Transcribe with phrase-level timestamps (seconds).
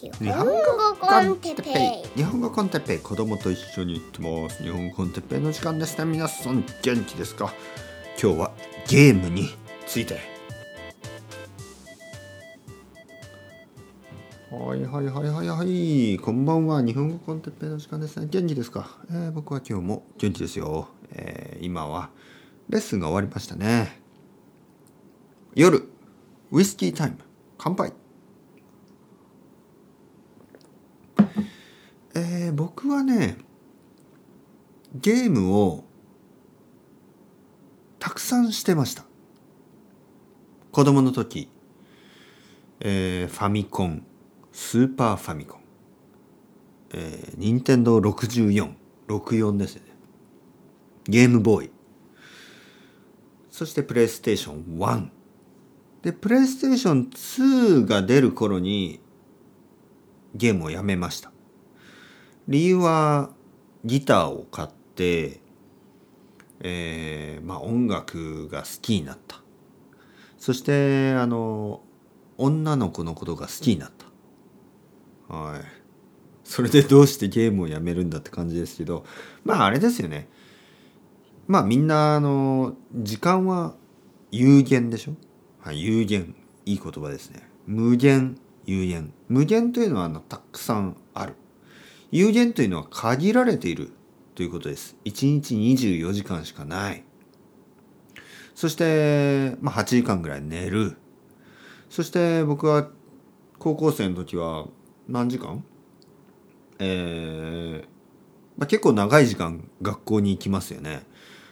[0.00, 0.52] 日本語
[1.00, 1.70] コンテッペ
[2.06, 2.18] イ。
[2.18, 2.98] 日本語コンテッペイ。
[3.00, 4.62] 子供と一緒に行ってます。
[4.62, 6.04] 日本語コンテッペイの時間ですね。
[6.04, 7.52] 皆さん元気ですか？
[8.22, 8.52] 今日は
[8.86, 9.48] ゲームに
[9.88, 10.20] ついて。
[14.52, 16.16] はいはいはいはいはい。
[16.20, 16.80] こんばんは。
[16.80, 18.28] 日本語コンテッペイの時間ですね。
[18.30, 22.10] 元気ですか、えー、僕は今日も元気ですよ、えー、今は
[22.68, 24.00] レッスンが終わりましたね。
[25.56, 25.88] 夜
[26.52, 27.16] ウイスキータイム。
[27.58, 27.92] 乾杯。
[32.18, 33.38] えー、僕はね
[34.92, 35.84] ゲームを
[38.00, 39.04] たくさんしてました。
[40.72, 41.48] 子供の時、
[42.80, 44.04] えー、ファミコン。
[44.50, 45.60] スーパーファミコン、
[46.94, 49.82] えー、任天堂6464ですね。
[51.04, 51.70] ゲームボーイ。
[53.50, 55.08] そしてプレイステーション1
[56.02, 59.00] でプレイステーション2が出る頃に
[60.34, 61.30] ゲームをやめました。
[62.48, 63.30] 理由は
[63.84, 65.40] ギターを買って
[66.60, 69.40] えー、まあ音楽が好きになった。
[70.38, 71.82] そしてあの
[72.36, 73.90] 女の子のことが好きになっ
[75.28, 75.34] た。
[75.34, 75.60] はい。
[76.44, 79.04] それでどうしてゲームをやめるんだって感じですけど
[79.44, 80.28] まああれですよね。
[81.46, 83.74] まあみんなあの時間は
[84.30, 85.12] 有限でしょ、
[85.60, 86.34] はい、有限。
[86.64, 87.48] いい言葉ですね。
[87.66, 89.12] 無限有限。
[89.28, 91.34] 無限というのはあのたくさんある。
[92.10, 93.92] 有限というのは限られている
[94.34, 94.96] ということです。
[95.04, 97.04] 1日24時間しかない。
[98.54, 100.96] そして、まあ、8時間ぐらい寝る。
[101.90, 102.88] そして僕は
[103.58, 104.66] 高校生の時は
[105.06, 105.62] 何時間？
[106.78, 107.88] えー、
[108.56, 111.02] まあ、結構長い時間学校に行きますよね。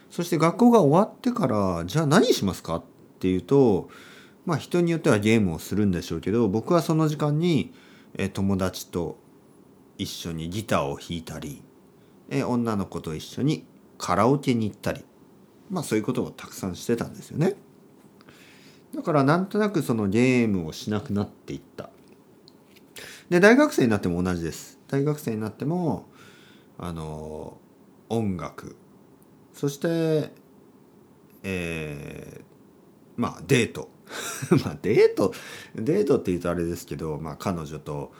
[0.09, 2.83] そして学校が終わってからじゃあ何しますかっ
[3.19, 3.89] ていうと
[4.45, 7.73] まあ人によってはゲームをするんでしょうけど僕はその時間に
[8.33, 9.17] 友達と
[9.97, 11.61] 一緒にギターを弾いたり、
[12.29, 13.65] え女の子と一緒に
[13.97, 15.05] カラオケに行ったり
[15.69, 17.55] まあそういうことをたくさんしてたんですよね。
[18.95, 21.89] だからなんとなくそのゲームをしなくなっていった。
[23.29, 24.79] で大学生になっても同じです。
[24.87, 26.05] 大学生になっても
[26.77, 27.57] あの
[28.09, 28.77] 音楽
[29.53, 30.31] そして
[31.43, 32.43] えー、
[33.17, 33.89] まあデート
[34.63, 35.33] まあデート
[35.75, 38.13] デートって言うとあれですけど、まあ、彼女と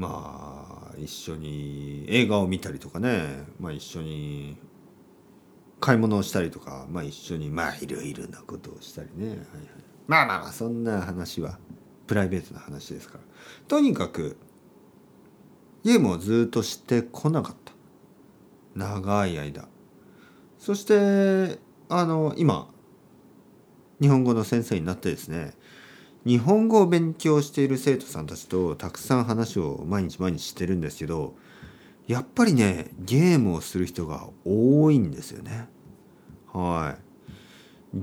[0.00, 4.56] まあ一緒に映画を見たりとかね、まあ、一緒に
[5.78, 9.46] 買い物をしたりとか、まあ、一緒にまあいろいろなことをしたりね、はいはい、
[10.06, 11.58] まあまあまあそんな話は
[12.06, 13.24] プライベートな話ですから。
[13.68, 14.38] とにかく
[15.84, 17.72] ゲームをずっとしてこなかった。
[18.74, 19.68] 長い間。
[20.58, 21.58] そして
[21.90, 22.70] あの今
[24.00, 25.52] 日本語の先生になってですね
[26.26, 31.34] 日本語を勉強している生徒さんたちとたくさん話を毎日毎日してるんですけど
[32.06, 35.68] やっぱりねゲームをする人が多いんですよね。
[36.52, 37.10] はい。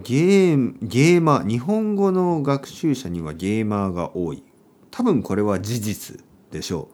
[0.03, 4.44] ゲームゲーマー日本語の学習者にはゲーマーが多い
[4.91, 6.89] 多分これは事実でしょ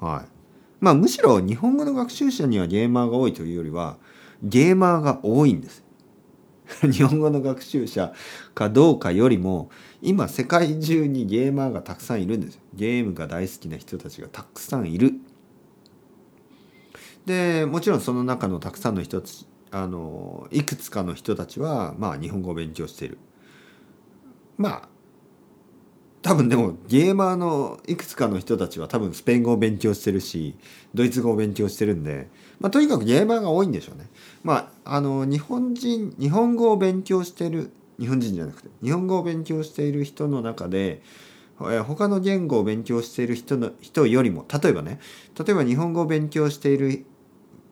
[0.00, 0.04] う。
[0.04, 0.28] はい。
[0.80, 3.98] まあむしろ日本語の学習者にはゲーマーが多いというよりは
[4.42, 5.84] ゲーマーが多いんです。
[6.90, 8.12] 日本語の学習者
[8.54, 9.70] かどうかよりも
[10.02, 12.60] 今世界中にゲーマーがたくさんいるんですよ。
[12.74, 15.14] ゲームが大好きな人たちがたくさんいる。
[17.26, 23.18] でもちろんその中のたくさんの人たちあのいくつかの人たちはまあ日本語を勉強している。
[24.56, 24.88] まあ
[26.30, 30.54] 多分でもゲーマーのいくつかの人たちは多分スペイン語を勉強してるし
[30.94, 32.28] ドイツ語を勉強してるんで、
[32.60, 34.08] まあ、とにかくゲーマーが多いんでしょうね。
[34.44, 41.02] まあ、あの日本人日本語を勉強してる日本人じゃなくて日本語を勉強している人の中で
[41.58, 45.00] 他の言語を勉強している人の人よりも例えばね
[45.36, 47.06] 例えば日本語を勉強している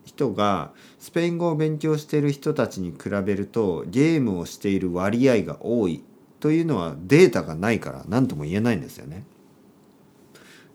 [0.05, 6.03] 人がスペイン語を勉強している人たちに比べるとゲームをしている割合が多い
[6.41, 9.25] というのはデータがないから何とも言えないんですよね。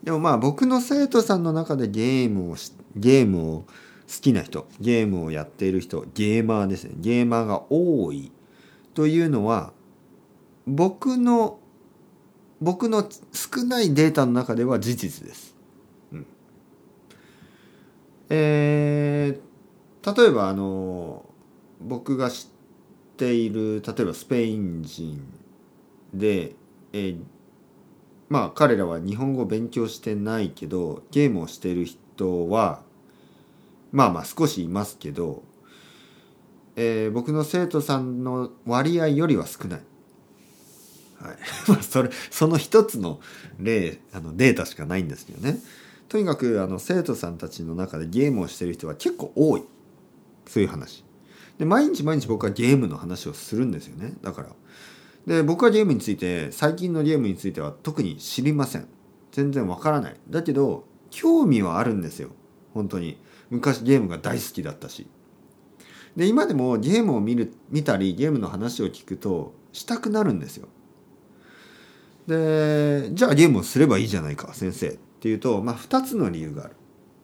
[0.04, 2.56] でもまあ僕の生徒さんの中でゲームを
[2.96, 3.66] ゲームを好
[4.22, 8.32] きな人ゲームをやっている人ゲーマーですねゲーマーが多い
[8.94, 9.72] というのは
[10.68, 11.60] 僕の
[12.62, 15.54] 僕の少ないデータの中では事実です。
[16.14, 16.26] うん、
[18.30, 21.26] えー、例えばあの
[21.82, 25.22] 僕が知っている例えばスペイン人
[26.14, 26.56] で、
[26.94, 27.18] えー、
[28.30, 32.82] まあ彼らは日本語を勉強してないけどゲームをしてる人は
[33.92, 35.44] まあまあ少しいますけど、
[36.76, 39.82] えー、僕の生徒さんの割合よりは少ない。
[41.20, 41.38] はい。
[41.84, 43.20] それその一つの
[43.60, 45.60] 例あのデータしかないんですけどね。
[46.10, 49.64] とにかくあの生徒さんたちの中でゲームをしてる人は結構多い。
[50.48, 51.06] そういう話。
[51.60, 54.16] で毎日毎日僕はゲームの話をするんですよね。
[54.24, 54.50] だから
[55.28, 58.88] で僕はゲームについて最近のゲームについては特に知りません。
[59.32, 60.16] 全然わからない。
[60.30, 62.30] だけど興味はあるんですよ。
[62.74, 63.18] 本当に。
[63.50, 65.08] 昔ゲームが大好きだったし。
[66.16, 70.68] で今でもゲームを見る見たりゲームの話を聞くとしたくなるんですよ。
[72.28, 74.90] でじゃあゲームをすればいいじゃないか先生。
[74.90, 76.76] っていうと、まあ、2つの理由がある。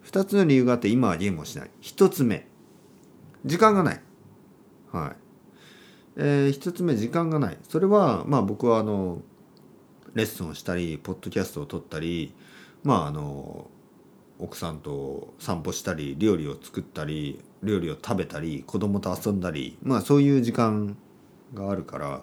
[0.06, 1.69] 2つの理由があって今はゲームをしない。
[1.81, 2.48] 1つ目。
[3.45, 4.02] 時間がない。
[4.92, 5.29] はい。
[6.15, 7.57] えー、1つ目時間がない。
[7.67, 9.21] それはまあ僕はあの
[10.13, 12.33] レッスンをしたりポッドキャストを撮ったり
[12.83, 13.67] まああの
[14.39, 20.97] 奥さんと散歩したり料理を作ったり料理を食べたり子供と遊んだりまあそういう時間
[21.53, 22.21] があるから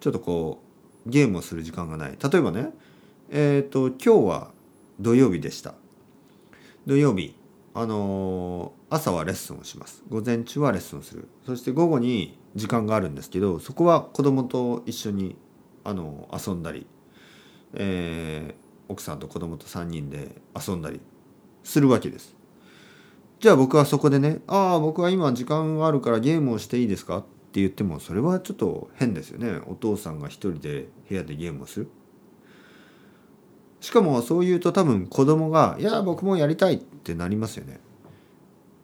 [0.00, 0.62] ちょっとこ
[1.06, 2.18] うゲームをする時間がない。
[2.22, 2.70] 例えばね
[3.30, 4.50] えっ、ー、と今日は
[4.98, 5.74] 土曜日でした。
[6.86, 7.34] 土曜日
[7.72, 10.02] あのー、朝はレッスンをします。
[10.08, 11.28] 午前中はレッスンをする。
[11.46, 15.36] そして午後に時間があるんですけどそこは子供と一緒に
[15.84, 16.86] あの遊んだり、
[17.74, 21.00] えー、奥さんと子供と3人で遊んだり
[21.62, 22.34] するわけです。
[23.38, 29.60] じゃあ僕はそこでね「ああ僕は今時間があるからゲームをしていいですか?」って言ってもそれはちょっと変ですよね。
[29.66, 31.88] お父さんが一人で部屋でゲームをする。
[33.80, 37.80] しかもそう言うと多分子供が「いや僕もやりたい」ってなりますよね。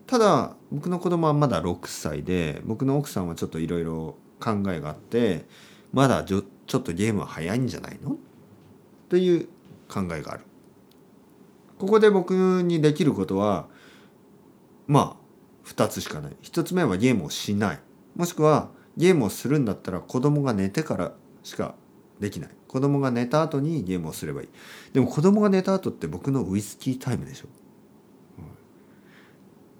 [0.06, 5.46] ただ僕の子供はまだ6歳で僕の奥さんはちょっといろいろ考えがあって
[5.92, 8.16] まだちょっとゲームは早いんじゃないの？
[9.08, 9.48] という
[9.88, 10.44] 考えがある。
[11.78, 12.32] ここで僕
[12.62, 13.66] にできることは
[14.86, 16.36] まあ2つしかない。
[16.42, 17.80] 1つ目はゲームをしない。
[18.14, 21.12] もしくはゲームをするんだったら子供が寝てから
[21.42, 21.74] しか
[22.20, 22.50] できない。
[22.68, 24.48] 子供が寝た後にゲームをすればいい。
[24.92, 27.46] でも子供が寝た後って僕のウイスキータイムでしょ。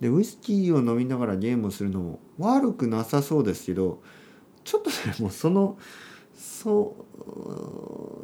[0.01, 4.03] でウイスキーを飲みながらゲームをするのも悪くなさそうですけど
[4.65, 5.79] ちょっとねもうその
[6.37, 7.07] そ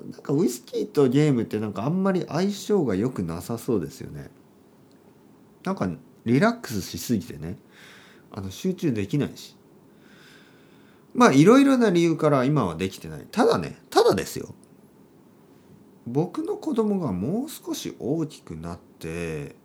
[0.05, 4.31] うなんかウイスキーとゲームってなんかあんまり相性が良くなさそうですよね。
[5.65, 5.89] なんか
[6.25, 7.57] リラックスしすぎてね。
[8.31, 9.57] あの集中できないし。
[11.15, 13.27] まあいろいろな理由から今はできてない。
[13.31, 14.55] ただねただですよ。
[16.07, 19.57] 僕の子供がもう少し大きくなって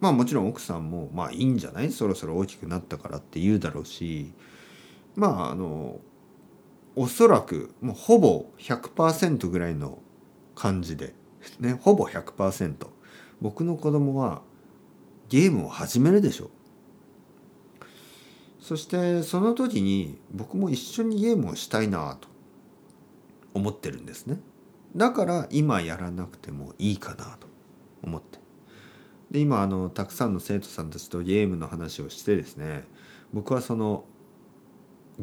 [0.00, 1.90] まあもちろん奥さんもまあいいんじゃない？
[1.90, 4.32] そろそろ大きくなったからって言うだろうし
[5.14, 6.00] まああの
[6.94, 9.98] おそらくもうほぼ100%ぐらいの
[10.54, 11.14] 感じで
[11.60, 12.74] ねほぼ100%
[13.40, 14.42] 僕の子供は
[15.28, 16.46] ゲームを始めるでしょ。
[16.46, 16.50] う
[18.60, 22.28] そしてその時に僕も一緒にゲームをしたいなと
[23.54, 24.40] 思ってるんですね。
[24.94, 27.46] だから今やらなくてもいいかなと
[28.02, 28.38] 思って。
[29.30, 32.84] で今あのたくさんの生徒さんたちとゲームの話をしてですね
[33.32, 34.04] 僕はその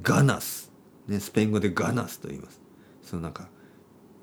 [0.01, 0.71] ガナス、
[1.07, 2.61] ね、スペイン語でガナスと言います。
[3.01, 3.49] そのなんか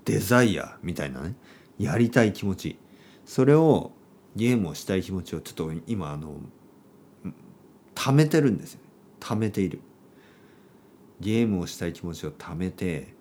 [0.04, 1.34] デザイアみたいなね
[1.78, 2.78] やりたい気持ち。
[3.24, 3.92] それを
[4.36, 6.34] ゲームをしたい気持ちをちょっと今あの
[7.94, 8.80] 貯めてるんですよ
[9.20, 9.80] 貯めている。
[11.20, 13.14] ゲームをしたい気持ちを貯めて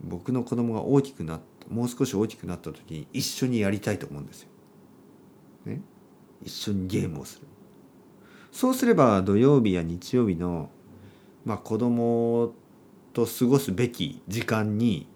[0.00, 4.48] 僕の子供が大きくなったもう少し大きくなった時に一緒にやりたいと思うんですよ、
[6.42, 7.46] 一緒にゲームをする。
[8.52, 10.70] そうすれば土曜日や日曜日の、
[11.44, 12.54] まあ、子供
[13.12, 15.08] と過ごすべき時間に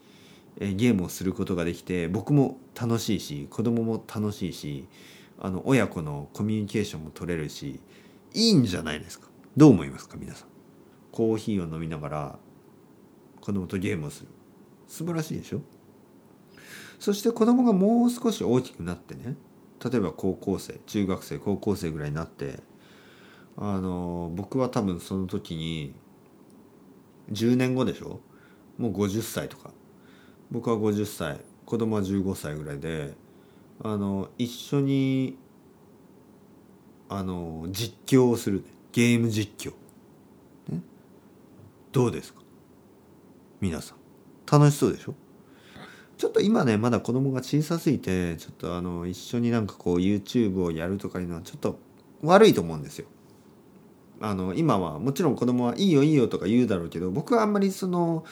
[0.58, 4.88] ゲームをすることができて僕も楽しいし子供も楽しいし
[5.38, 7.80] あの親子のコミュニケーションも取れるし
[8.34, 9.28] いいんじゃないですか？
[9.56, 10.48] どう思いますか皆さん？
[11.12, 12.38] コーヒーを飲みながら
[13.40, 14.28] 子供とゲームをする。
[14.88, 15.60] 素晴らしいでしょ？
[16.98, 19.36] そして子供がもう少し大きくなってね
[19.84, 22.60] 例えば高校生中学生高校生ぐらいになって
[23.56, 25.94] あの僕は多分その時に
[27.32, 28.20] 10年後でしょ？
[28.76, 29.70] もう50歳とか。
[30.50, 33.14] 僕は50歳子供は15歳ぐらいで
[33.82, 35.36] あの一緒に
[37.08, 38.64] あの実況をする。
[38.90, 39.74] ゲーム実況、
[41.92, 42.40] どうですか？
[43.60, 43.98] 皆さん。
[44.50, 45.14] 楽しそうでしょ？
[46.18, 51.78] ちょっと今ねまだ子供が小さすぎてちょっとあの一緒になんかこう YouTube をやるとかいうのはちょっと
[52.22, 53.06] 悪いと思うんですよ。
[54.20, 58.24] あの今はもちろん子供はいいよいいよとか言うだろうけど僕はあんまりその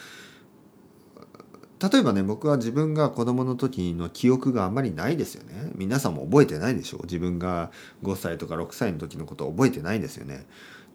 [1.79, 5.71] 例えばね僕は自分が子供の時の記憶があんまりないですよね。
[5.75, 7.03] 皆さんも覚えてないでしょう。
[7.03, 7.71] 自分が
[8.03, 10.45] 5歳とか6歳の時のことを覚えてないですよね。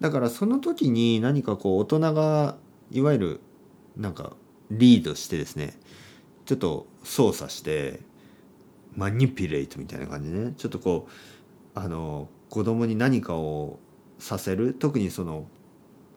[0.01, 2.57] だからその時に何かこう大人が
[2.91, 3.41] いわゆる
[3.97, 4.33] なんか
[4.71, 5.79] リードしてですね
[6.45, 8.01] ちょっと操作して
[8.97, 10.55] マニピュレートみたいな感じね。
[10.57, 13.79] ちょっとこうあの子供に何かを
[14.19, 14.75] させる。
[14.75, 15.47] 特にその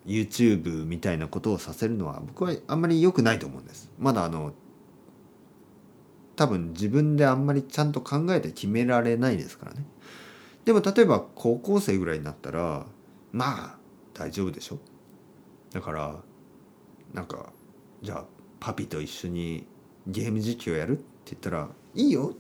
[0.06, 3.92] YouTube みたいなことをさせるのは僕はあんまり良くないと思うんです。
[3.98, 4.54] まだあの
[6.36, 9.86] 多分自分であんまりちゃんと考えて決められないですからね。
[10.66, 12.86] でも例えば高校生ぐらいになったら
[13.32, 13.78] まあ
[14.14, 14.80] 大丈夫でしょ。
[15.72, 16.16] だから
[17.14, 17.54] なんか
[18.02, 18.26] じゃあ
[18.60, 19.66] パピと一緒に
[20.08, 22.36] ゲーム実況やるって言ったら「いいよ」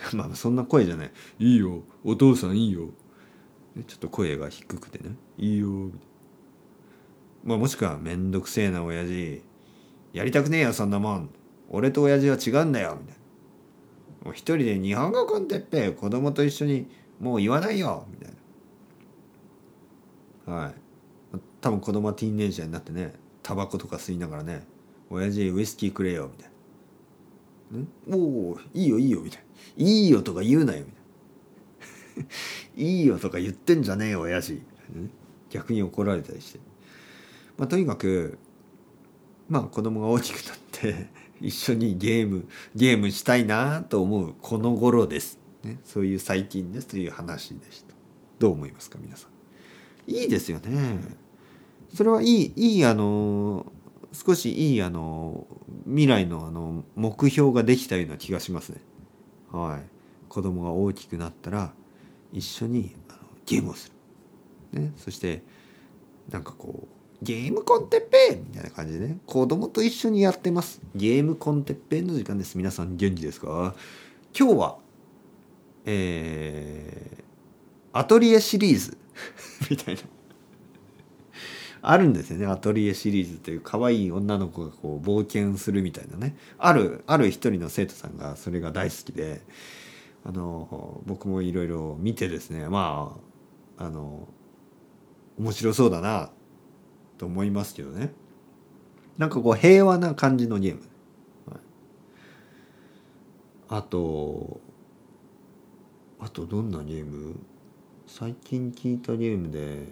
[0.14, 1.82] まあそんな声じゃない「いいよ。
[2.04, 2.90] お父さんいいよ」
[3.86, 6.04] ちょっと声が低くてね「いいよ」みたいな
[7.44, 9.42] まあもしくは「めんどくせえな親父。
[10.12, 11.30] やりたくねえよそんなもん。
[11.68, 13.16] 俺と親父は違うんだよ」みたい
[14.24, 16.88] な「一人で日本語コンテッペ子供と一緒に
[17.20, 18.34] もう言わないよ」みたい
[20.46, 20.54] な。
[20.54, 20.74] はい。
[21.60, 23.12] 多分子供はティーンネイジャーになってね
[23.42, 24.66] タバコとか吸いながらね
[25.10, 26.49] 「親父ウイスキーくれよ」みたいな
[28.10, 29.44] 「おおいいよいいよ」みたいな
[29.84, 32.26] 「いいよ」とか言うなよみたいな
[32.76, 34.62] 「いいよ」とか言ってんじゃねえよ親父、ね、
[35.50, 36.60] 逆に怒られたりして。
[37.56, 38.38] まあとにかく
[39.48, 41.08] まあ子供が大きくなって
[41.40, 47.94] 一緒にゲームゲームしたいなと思うこの頃です、ね、そういう最近ですという話でした。
[48.38, 50.10] どう思いますか皆さん。
[50.10, 50.98] いいですよね。
[51.94, 53.70] それはいいいいあの
[54.12, 55.46] 少しいいあの
[55.86, 58.80] 未来のあの目標ができたような気がしますね。
[59.52, 59.82] はい。
[60.28, 61.72] 子供が大きくなったら
[62.32, 63.90] 一緒にあのゲームをす
[64.72, 65.42] る、ね、そして
[66.30, 69.18] なんかこうゲームコンテッペイみたいな感じでね。
[69.26, 70.80] 子供と一緒にやってます。
[70.94, 72.56] ゲームコンテッペイの時間です。
[72.56, 73.74] 皆さん元気ですか？
[74.38, 74.78] 今日は
[75.84, 78.96] えー、アトリエシリーズ。
[79.70, 80.00] みたいな。
[81.82, 82.46] あるんですよね。
[82.46, 86.36] アトリエシリーズという可愛い女の子がこう冒険するみたいなね。
[86.58, 89.40] あるある一人の生徒さんがそれが大好きで
[90.24, 92.68] あの僕もいろいろ見てですね。
[92.68, 93.16] ま
[93.78, 94.28] ああの
[95.38, 96.30] 面白そうだな
[97.16, 98.12] と思いますけどね。
[99.16, 100.82] なんかこう平和な感じのゲーム、
[103.68, 104.60] あと
[106.18, 107.36] あとどんなゲーム？
[108.06, 109.86] 最近聞いたゲームで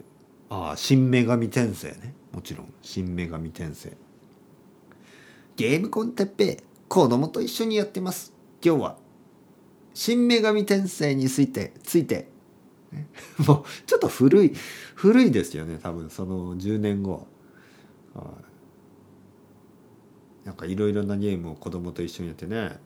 [0.51, 2.15] ああ新女神転生ね。
[2.33, 3.97] もちろん新女神転生。
[5.57, 8.33] ゲームコンテッペ子供と一緒にやってます。
[8.65, 8.97] 今日は
[9.95, 12.29] 新女神転生についてついて。
[13.47, 14.55] もうちょっと古い
[14.95, 17.27] 古いですよね多分その10年後。
[18.15, 18.49] はい
[20.47, 22.79] なんかいろいろなゲームを子供と一緒にやってね。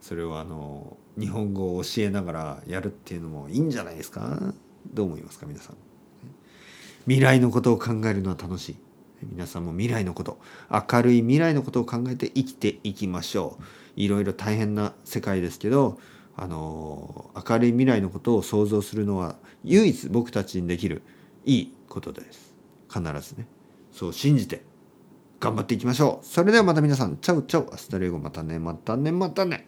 [0.00, 4.52] それをあの日本語を教えながらやるっていうのもいいんじゃないですか？
[4.92, 5.76] どう思いますか皆さん？
[7.08, 8.76] 未来のことを考えるのは楽しい。
[9.22, 10.38] 皆さんも未来のこと
[10.70, 13.62] 明るい未来のことを考えて生きていきましょう。
[13.96, 15.98] いろいろ大変な世界ですけど
[16.36, 21.02] あの明るい未来のことを想像するのは唯一僕たちにできる
[21.46, 22.54] いいことです。
[22.92, 23.46] 必ずね。
[23.90, 24.62] そう信じて
[25.40, 26.26] 頑張っていきましょう。
[26.26, 27.16] それではまた皆さん。
[27.16, 27.72] チャウチャウ。
[27.72, 28.18] アスタレゴ。
[28.18, 28.58] またね。
[28.58, 29.12] またね。
[29.12, 29.66] またね。